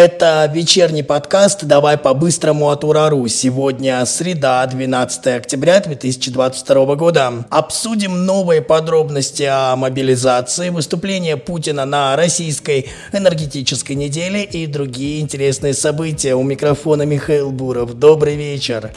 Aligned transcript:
Это 0.00 0.48
вечерний 0.54 1.02
подкаст 1.02 1.64
«Давай 1.64 1.98
по-быстрому 1.98 2.70
от 2.70 2.84
Урару». 2.84 3.26
Сегодня 3.26 4.06
среда, 4.06 4.64
12 4.64 5.26
октября 5.26 5.80
2022 5.80 6.94
года. 6.94 7.44
Обсудим 7.50 8.24
новые 8.24 8.62
подробности 8.62 9.42
о 9.42 9.74
мобилизации, 9.74 10.68
выступление 10.68 11.36
Путина 11.36 11.84
на 11.84 12.14
российской 12.14 12.86
энергетической 13.12 13.94
неделе 13.94 14.44
и 14.44 14.68
другие 14.68 15.18
интересные 15.20 15.74
события. 15.74 16.36
У 16.36 16.44
микрофона 16.44 17.02
Михаил 17.02 17.50
Буров. 17.50 17.94
Добрый 17.94 18.36
вечер. 18.36 18.92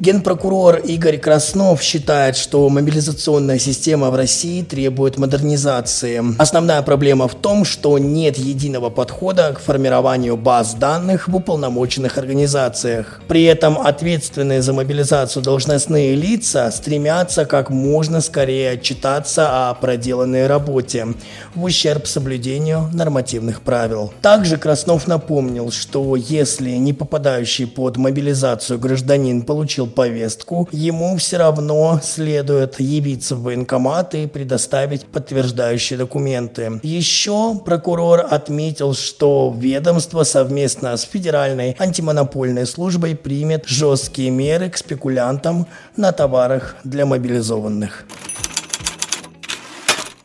Генпрокурор 0.00 0.76
Игорь 0.76 1.18
Краснов 1.18 1.82
считает, 1.82 2.36
что 2.36 2.68
мобилизационная 2.68 3.58
система 3.58 4.10
в 4.10 4.14
России 4.14 4.62
требует 4.62 5.18
модернизации. 5.18 6.22
Основная 6.38 6.82
проблема 6.82 7.26
в 7.26 7.34
том, 7.34 7.64
что 7.64 7.98
нет 7.98 8.38
единого 8.38 8.90
подхода 8.90 9.54
к 9.54 9.58
формированию 9.58 10.36
баз 10.36 10.74
данных 10.74 11.26
в 11.26 11.34
уполномоченных 11.34 12.16
организациях. 12.16 13.20
При 13.26 13.42
этом 13.42 13.76
ответственные 13.76 14.62
за 14.62 14.72
мобилизацию 14.72 15.42
должностные 15.42 16.14
лица 16.14 16.70
стремятся 16.70 17.44
как 17.44 17.68
можно 17.68 18.20
скорее 18.20 18.70
отчитаться 18.70 19.68
о 19.68 19.74
проделанной 19.74 20.46
работе 20.46 21.08
в 21.56 21.64
ущерб 21.64 22.06
соблюдению 22.06 22.88
нормативных 22.92 23.62
правил. 23.62 24.12
Также 24.22 24.58
Краснов 24.58 25.08
напомнил, 25.08 25.72
что 25.72 26.14
если 26.14 26.70
не 26.70 26.92
попадающий 26.92 27.66
под 27.66 27.96
мобилизацию 27.96 28.78
гражданин 28.78 29.42
получил 29.42 29.87
повестку, 29.88 30.68
ему 30.72 31.16
все 31.16 31.38
равно 31.38 32.00
следует 32.02 32.80
явиться 32.80 33.36
в 33.36 33.42
военкомат 33.42 34.14
и 34.14 34.26
предоставить 34.26 35.04
подтверждающие 35.06 35.98
документы. 35.98 36.80
Еще 36.82 37.54
прокурор 37.64 38.26
отметил, 38.30 38.94
что 38.94 39.54
ведомство 39.56 40.22
совместно 40.22 40.96
с 40.96 41.02
Федеральной 41.02 41.76
антимонопольной 41.78 42.66
службой 42.66 43.16
примет 43.16 43.66
жесткие 43.66 44.30
меры 44.30 44.70
к 44.70 44.76
спекулянтам 44.76 45.66
на 45.96 46.12
товарах 46.12 46.76
для 46.84 47.06
мобилизованных. 47.06 48.04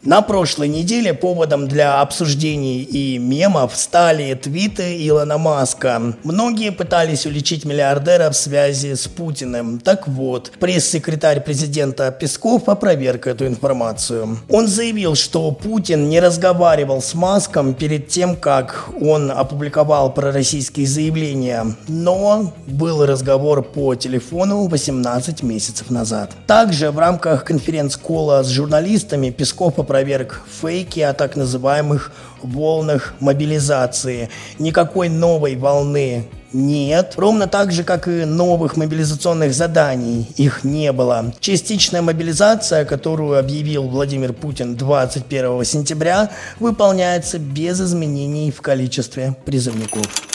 На 0.06 0.22
прошлой 0.22 0.68
неделе 0.68 1.14
поводом 1.14 1.70
для 1.70 2.02
обсуждений 2.02 2.82
и 2.82 3.18
мемов 3.18 3.74
стали 3.74 4.34
твиты 4.34 4.98
Илона 5.08 5.38
Маска. 5.38 6.14
Многие 6.26 6.74
пытались 6.74 7.26
уличить 7.26 7.64
миллиардера 7.64 8.30
в 8.30 8.36
связи 8.36 8.96
с 8.96 9.08
Путиным. 9.08 9.80
Так 9.80 10.10
вот, 10.10 10.52
пресс-секретарь 10.60 11.40
президента 11.40 12.12
Песков 12.12 12.68
опроверг 12.68 13.28
эту 13.28 13.48
информацию. 13.48 14.40
Он 14.50 14.68
заявил, 14.68 15.16
что 15.16 15.50
Путин 15.52 16.10
не 16.10 16.20
разговаривал 16.20 17.02
с 17.02 17.14
Маском 17.14 17.74
перед 17.74 18.10
тем, 18.10 18.36
как 18.36 18.90
он 19.00 19.32
опубликовал 19.32 20.14
пророссийские 20.14 20.86
заявления, 20.86 21.78
но 21.88 22.52
был 22.68 23.06
разговор 23.06 23.64
по 23.64 23.96
телефону 23.96 24.68
18 24.68 25.44
месяцев 25.44 25.90
назад. 25.90 26.32
Также 26.46 26.92
в 26.92 27.00
рамках 27.00 27.46
конференц-кола 27.46 28.44
с 28.44 28.50
журналистами 28.50 29.30
Песков 29.30 29.80
опроверг 29.80 29.93
опроверг 29.94 30.42
фейки 30.62 31.02
о 31.02 31.14
так 31.14 31.36
называемых 31.36 32.12
волнах 32.42 33.14
мобилизации. 33.20 34.30
Никакой 34.58 35.08
новой 35.08 35.56
волны 35.56 36.26
нет, 36.52 37.14
ровно 37.18 37.48
так 37.48 37.72
же, 37.72 37.84
как 37.84 38.08
и 38.08 38.26
новых 38.26 38.76
мобилизационных 38.76 39.54
заданий, 39.54 40.28
их 40.38 40.64
не 40.64 40.92
было. 40.92 41.34
Частичная 41.40 42.02
мобилизация, 42.02 42.86
которую 42.86 43.40
объявил 43.40 43.84
Владимир 43.88 44.34
Путин 44.34 44.76
21 44.76 45.64
сентября, 45.64 46.30
выполняется 46.60 47.40
без 47.40 47.82
изменений 47.82 48.52
в 48.52 48.62
количестве 48.62 49.36
призывников 49.46 50.33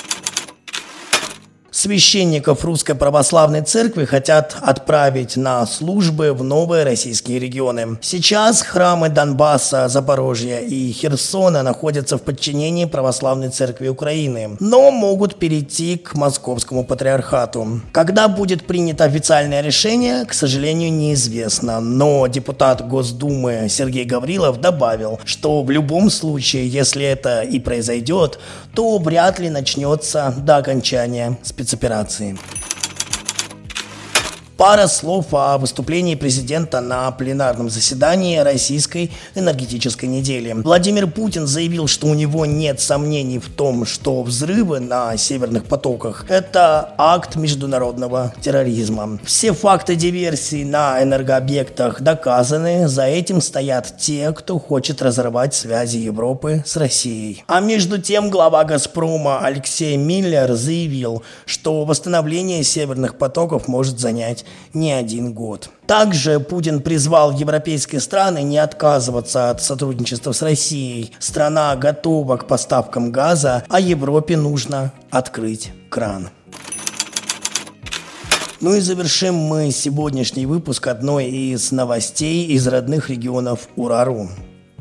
священников 1.79 2.65
Русской 2.65 2.95
Православной 2.95 3.63
Церкви 3.63 4.05
хотят 4.05 4.57
отправить 4.61 5.37
на 5.37 5.65
службы 5.65 6.33
в 6.33 6.43
новые 6.43 6.83
российские 6.85 7.39
регионы. 7.39 7.99
Сейчас 8.01 8.63
храмы 8.63 9.11
Донбасса, 9.11 9.87
Запорожья 9.87 10.59
и 10.59 10.91
Херсона 10.91 11.63
находятся 11.63 12.19
в 12.19 12.23
подчинении 12.23 12.85
Православной 12.85 13.51
Церкви 13.51 13.87
Украины, 13.87 14.57
но 14.59 14.91
могут 14.91 15.37
перейти 15.37 15.97
к 15.97 16.17
Московскому 16.17 16.85
Патриархату. 16.85 17.81
Когда 17.93 18.27
будет 18.27 18.67
принято 18.67 19.05
официальное 19.05 19.61
решение, 19.61 20.25
к 20.25 20.35
сожалению, 20.35 20.93
неизвестно, 20.93 21.79
но 21.79 22.27
депутат 22.27 22.89
Госдумы 22.89 23.69
Сергей 23.69 24.05
Гаврилов 24.05 24.61
добавил, 24.61 25.21
что 25.25 25.63
в 25.63 25.71
любом 25.71 26.11
случае, 26.11 26.67
если 26.67 27.05
это 27.05 27.43
и 27.43 27.61
произойдет, 27.61 28.41
то 28.75 28.99
вряд 28.99 29.39
ли 29.39 29.49
начнется 29.49 30.35
до 30.39 30.57
окончания 30.57 31.39
специального 31.45 31.68
спецоперации. 31.69 32.35
Пара 34.59 34.89
слов 34.89 35.27
о 35.35 35.57
выступлении 35.57 36.17
президента 36.17 36.81
на 36.81 37.09
пленарном 37.13 37.71
заседании 37.71 38.39
Российской 38.39 39.13
энергетической 39.37 40.07
недели. 40.07 40.53
Владимир 40.53 41.07
Путин 41.07 41.47
заявил, 41.47 41.87
что 41.87 42.09
у 42.09 42.15
него 42.15 42.45
нет 42.45 42.81
сомнений 42.81 43.39
в 43.39 43.49
том, 43.51 43.87
что 43.87 44.21
взрывы 44.25 44.81
на 44.81 45.17
северных 45.17 45.67
потоках– 45.67 46.25
это 46.29 46.93
акт 46.99 47.37
международного 47.37 48.35
терроризма. 48.41 49.21
Все 49.23 49.53
факты 49.53 49.95
диверсии 49.95 50.65
на 50.65 51.01
энергообъектах 51.05 52.01
доказаны, 52.01 52.89
за 52.89 53.05
этим 53.05 53.41
стоят 53.41 53.97
те, 54.01 54.33
кто 54.33 54.59
хочет 54.59 55.01
разорвать 55.03 55.55
связи 55.55 55.99
Европы 55.99 56.65
с 56.67 56.77
Россией. 56.77 57.45
А 57.47 57.61
между 57.61 57.99
тем 57.99 58.29
глава 58.29 58.65
«Газпрома» 58.65 59.39
Алексей 59.39 59.97
Миллер 59.97 60.55
заявил, 60.55 61.23
что 61.47 61.85
восстановление 61.85 62.65
северных 62.65 63.19
потоков 63.19 63.69
может 63.69 64.01
занять 64.01 64.45
не 64.75 64.93
один 64.93 65.33
год. 65.33 65.71
Также 65.87 66.41
Путин 66.41 66.81
призвал 66.81 67.33
европейские 67.33 68.01
страны 68.01 68.43
не 68.43 68.59
отказываться 68.59 69.51
от 69.51 69.63
сотрудничества 69.63 70.33
с 70.33 70.43
Россией. 70.43 71.13
Страна 71.19 71.75
готова 71.77 72.37
к 72.37 72.47
поставкам 72.47 73.11
газа, 73.11 73.65
а 73.69 73.81
Европе 73.81 74.37
нужно 74.37 74.93
открыть 75.11 75.73
кран. 75.91 76.31
Ну 78.61 78.75
и 78.75 78.81
завершим 78.81 79.37
мы 79.37 79.71
сегодняшний 79.71 80.45
выпуск 80.45 80.89
одной 80.89 81.27
из 81.27 81.71
новостей 81.71 82.47
из 82.47 82.67
родных 82.67 83.09
регионов 83.09 83.69
Урару. 83.77 84.29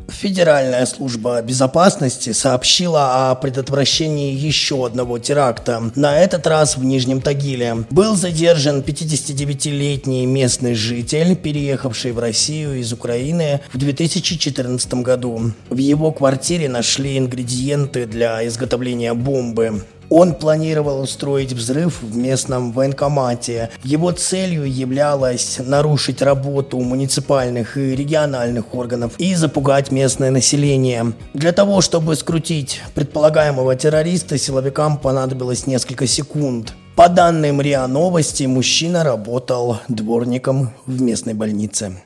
Федеральная 0.10 0.86
служба 0.86 1.42
безопасности 1.42 2.32
сообщила 2.32 3.32
о 3.32 3.36
предотвращении 3.36 4.34
еще 4.34 4.86
одного 4.86 5.20
теракта, 5.20 5.92
на 5.96 6.18
этот 6.20 6.48
раз 6.48 6.78
в 6.78 6.84
Нижнем 6.84 7.22
Тагиле. 7.22 7.86
Был 7.90 8.16
задержан 8.16 8.80
59-летний 8.80 10.26
местный 10.26 10.76
житель, 10.76 11.36
переехавший 11.36 12.14
в 12.14 12.20
Россию 12.20 12.80
из 12.80 12.94
Украины 12.94 13.62
в 13.74 13.78
2014 13.78 14.94
году. 14.96 15.52
В 15.70 15.78
его 15.78 16.12
квартире 16.12 16.70
нашли 16.70 17.18
ингредиенты 17.18 18.06
для 18.06 18.46
изготовления 18.48 19.14
бомбы. 19.14 19.84
Он 20.10 20.34
планировал 20.34 21.02
устроить 21.02 21.54
взрыв 21.54 22.02
в 22.02 22.18
местном 22.18 22.72
военкомате. 22.72 23.70
Его 23.84 24.12
целью 24.12 24.64
являлось 24.64 25.60
нарушить 25.60 26.22
работу 26.22 26.80
муниципальных 26.80 27.78
и 27.78 27.96
региональных 27.96 28.74
органов 28.74 29.14
и 29.18 29.36
запугать 29.36 29.92
местное 29.92 30.32
население. 30.32 31.14
Для 31.34 31.52
того, 31.52 31.82
чтобы 31.82 32.16
скрутить 32.16 32.82
предполагаемого 32.96 33.76
террориста, 33.76 34.38
силовикам 34.38 34.98
понадобилось 34.98 35.68
несколько 35.68 36.08
секунд. 36.08 36.74
По 36.96 37.10
данным 37.10 37.62
РИА 37.62 37.86
Новости, 37.88 38.46
мужчина 38.46 39.04
работал 39.04 39.78
дворником 39.88 40.72
в 40.88 41.00
местной 41.00 41.36
больнице. 41.36 42.02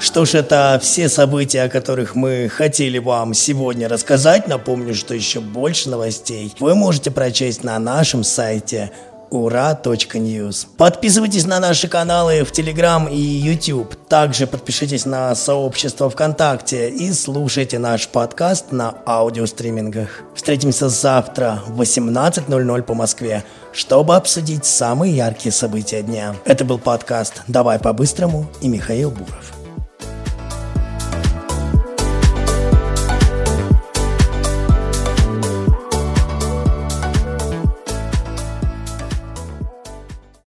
Что 0.00 0.24
ж, 0.24 0.34
это 0.34 0.78
все 0.80 1.08
события, 1.08 1.62
о 1.62 1.68
которых 1.68 2.14
мы 2.14 2.48
хотели 2.48 2.98
вам 2.98 3.34
сегодня 3.34 3.88
рассказать. 3.88 4.46
Напомню, 4.46 4.94
что 4.94 5.12
еще 5.12 5.40
больше 5.40 5.90
новостей 5.90 6.54
вы 6.60 6.76
можете 6.76 7.10
прочесть 7.10 7.64
на 7.64 7.78
нашем 7.78 8.22
сайте 8.22 8.92
ура.ньюз. 9.30 10.68
Подписывайтесь 10.76 11.46
на 11.46 11.60
наши 11.60 11.88
каналы 11.88 12.44
в 12.44 12.52
Телеграм 12.52 13.08
и 13.08 13.16
YouTube. 13.18 13.94
Также 14.08 14.46
подпишитесь 14.46 15.04
на 15.04 15.34
сообщество 15.34 16.08
ВКонтакте 16.08 16.88
и 16.88 17.12
слушайте 17.12 17.78
наш 17.78 18.08
подкаст 18.08 18.72
на 18.72 18.94
аудиостримингах. 19.04 20.22
Встретимся 20.34 20.88
завтра 20.88 21.62
в 21.66 21.80
18.00 21.80 22.82
по 22.82 22.94
Москве, 22.94 23.44
чтобы 23.72 24.16
обсудить 24.16 24.64
самые 24.64 25.14
яркие 25.16 25.52
события 25.52 26.02
дня. 26.02 26.34
Это 26.44 26.64
был 26.64 26.78
подкаст 26.78 27.42
«Давай 27.48 27.78
по-быстрому» 27.78 28.46
и 28.60 28.68
Михаил 28.68 29.10
Буров. 29.10 29.57